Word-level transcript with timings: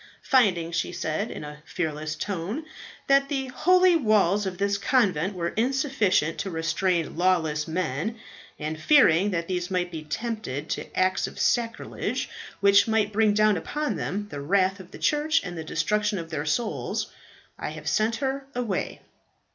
"Finding," 0.23 0.71
she 0.71 0.91
said, 0.91 1.29
in 1.29 1.43
a 1.43 1.61
fearless 1.63 2.15
tone, 2.15 2.65
"that 3.05 3.29
the 3.29 3.49
holy 3.49 3.95
walls 3.95 4.47
of 4.47 4.57
this 4.57 4.79
convent 4.79 5.35
were 5.35 5.49
insufficient 5.49 6.39
to 6.39 6.49
restrain 6.49 7.15
lawless 7.15 7.67
men, 7.67 8.17
and 8.57 8.81
fearing 8.81 9.29
that 9.29 9.47
these 9.47 9.69
might 9.69 9.91
be 9.91 10.03
tempted 10.03 10.71
to 10.71 10.97
acts 10.99 11.27
of 11.27 11.39
sacrilege, 11.39 12.29
which 12.61 12.87
might 12.87 13.13
bring 13.13 13.35
down 13.35 13.57
upon 13.57 13.95
them 13.95 14.27
the 14.31 14.41
wrath 14.41 14.79
of 14.79 14.89
the 14.89 14.97
church 14.97 15.39
and 15.43 15.55
the 15.55 15.63
destruction 15.63 16.17
of 16.17 16.31
their 16.31 16.47
souls, 16.47 17.13
I 17.59 17.69
have 17.69 17.87
sent 17.87 18.15
her 18.15 18.47
away." 18.55 19.01